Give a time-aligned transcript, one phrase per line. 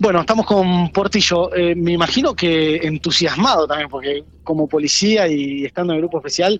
[0.00, 1.54] Bueno, estamos con Portillo.
[1.54, 6.58] Eh, me imagino que entusiasmado también, porque como policía y estando en el grupo especial,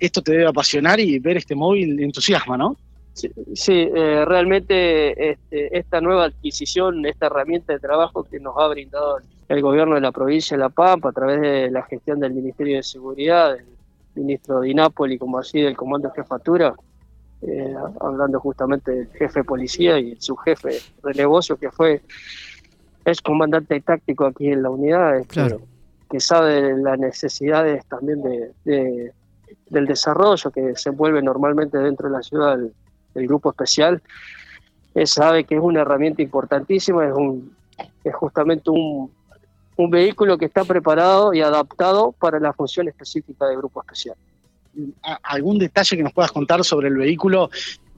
[0.00, 2.76] esto te debe apasionar y ver este móvil entusiasma, ¿no?
[3.14, 3.30] Sí,
[3.70, 9.18] eh, realmente este, esta nueva adquisición, esta herramienta de trabajo que nos ha brindado
[9.48, 12.78] el gobierno de la provincia de La Pampa a través de la gestión del Ministerio
[12.78, 13.64] de Seguridad, del
[14.16, 16.74] ministro Napoli, como así del Comando de Jefatura,
[17.42, 22.02] eh, hablando justamente del jefe de policía y su jefe de negocio que fue
[23.04, 25.58] es comandante táctico aquí en la unidad, este,
[26.10, 29.12] que sabe las necesidades también de,
[29.70, 34.02] del desarrollo que se envuelve normalmente dentro de la ciudad del, grupo especial.
[34.94, 37.54] Él sabe que es una herramienta importantísima, es, un,
[38.04, 39.10] es justamente un,
[39.76, 44.16] un vehículo que está preparado y adaptado para la función específica del grupo especial.
[45.22, 47.50] ¿Algún detalle que nos puedas contar sobre el vehículo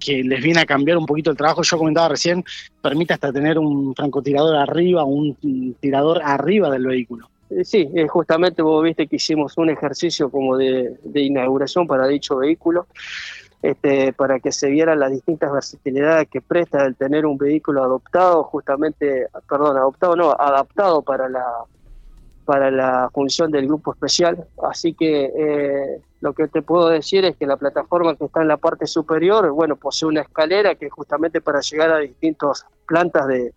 [0.04, 1.62] que les viene a cambiar un poquito el trabajo.
[1.62, 2.44] Yo comentaba recién,
[2.82, 5.34] permite hasta tener un francotirador arriba, un
[5.80, 7.28] tirador arriba del vehículo.
[7.50, 12.36] Eh, sí, eh, justamente vos viste que hicimos un ejercicio como de, inauguración para dicho
[12.36, 12.86] vehículo,
[13.62, 18.44] este, para que se vieran las distintas versatilidades que presta el tener un vehículo adoptado,
[18.44, 21.44] justamente, perdón, adoptado no, adaptado para la,
[22.44, 24.46] para la función del grupo especial.
[24.62, 28.48] Así que eh, lo que te puedo decir es que la plataforma que está en
[28.48, 33.26] la parte superior, bueno, posee una escalera que es justamente para llegar a distintas plantas
[33.26, 33.52] de,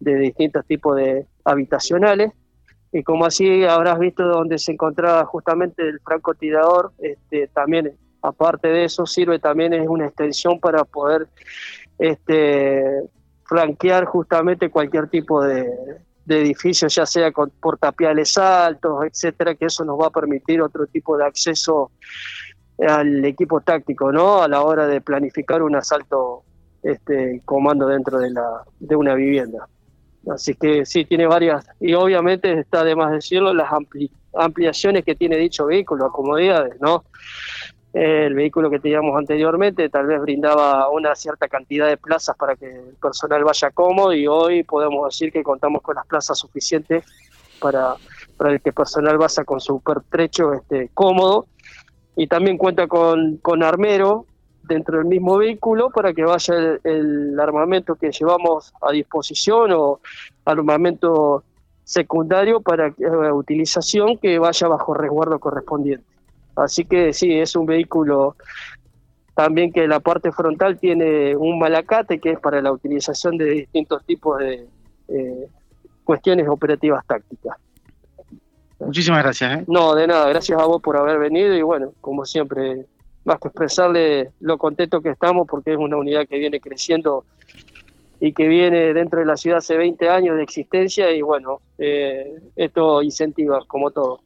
[0.00, 2.32] distintos tipos de habitacionales.
[2.90, 8.86] Y como así habrás visto donde se encontraba justamente el francotirador, este, también aparte de
[8.86, 11.28] eso sirve también es una extensión para poder
[12.00, 12.82] este,
[13.44, 15.68] flanquear justamente cualquier tipo de,
[16.28, 20.86] de edificios, ya sea con portapiales altos, etcétera, que eso nos va a permitir otro
[20.86, 21.90] tipo de acceso
[22.86, 24.42] al equipo táctico, ¿no?
[24.42, 26.44] A la hora de planificar un asalto
[26.82, 29.66] este comando dentro de la de una vivienda.
[30.30, 33.70] Así que sí, tiene varias, y obviamente está de más decirlo, las
[34.34, 37.04] ampliaciones que tiene dicho vehículo, comodidades, ¿no?
[37.92, 42.66] El vehículo que teníamos anteriormente tal vez brindaba una cierta cantidad de plazas para que
[42.66, 47.04] el personal vaya cómodo y hoy podemos decir que contamos con las plazas suficientes
[47.60, 47.94] para,
[48.36, 51.46] para el que el personal vaya con su pertrecho este, cómodo
[52.14, 54.26] y también cuenta con, con armero
[54.64, 60.00] dentro del mismo vehículo para que vaya el, armamento que llevamos a disposición o
[60.44, 61.42] armamento
[61.84, 66.17] secundario para eh, utilización que vaya bajo resguardo correspondiente.
[66.58, 68.36] Así que sí, es un vehículo
[69.34, 74.04] también que la parte frontal tiene un malacate que es para la utilización de distintos
[74.04, 74.66] tipos de
[75.08, 75.46] eh,
[76.02, 77.56] cuestiones operativas tácticas.
[78.80, 79.60] Muchísimas gracias.
[79.60, 79.64] ¿eh?
[79.68, 82.86] No, de nada, gracias a vos por haber venido y bueno, como siempre,
[83.24, 87.24] más que expresarle lo contento que estamos porque es una unidad que viene creciendo
[88.18, 92.40] y que viene dentro de la ciudad hace 20 años de existencia y bueno, eh,
[92.56, 94.20] esto incentiva como todo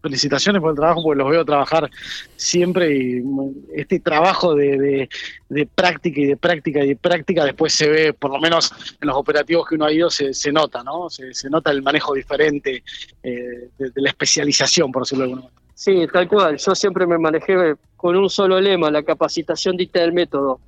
[0.00, 1.90] felicitaciones por el trabajo, porque los veo trabajar
[2.36, 3.22] siempre y
[3.74, 5.08] este trabajo de,
[5.74, 9.16] práctica y de práctica y de práctica después se ve, por lo menos en los
[9.16, 11.08] operativos que uno ha ido, se, nota, ¿no?
[11.08, 12.82] Se, nota el manejo diferente
[13.22, 15.62] eh, de, la especialización, por decirlo de alguna manera.
[15.74, 16.58] Sí, tal cual.
[16.58, 20.60] Yo siempre me manejé con un solo lema, la capacitación dicta del método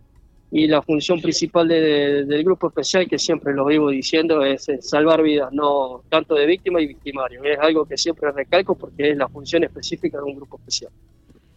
[0.56, 5.53] y la función principal del grupo especial, que siempre lo vivo diciendo, es, salvar vidas,
[5.53, 7.42] no tanto de víctima y victimario.
[7.42, 10.92] Es algo que siempre recalco porque es la función específica de un grupo especial.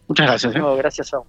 [0.08, 0.56] Muchas gracias.
[0.56, 0.60] ¿eh?
[0.78, 1.20] gracias a